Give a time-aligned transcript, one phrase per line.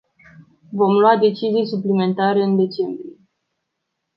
[0.77, 3.17] Vom lua decizii suplimentare în decembrie.